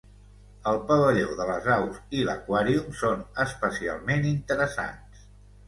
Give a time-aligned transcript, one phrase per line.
[0.69, 5.25] El pavelló de les aus i l'aquàrium són especialment interessants